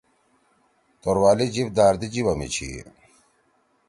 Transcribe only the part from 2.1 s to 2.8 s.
جیِبا می چھی۔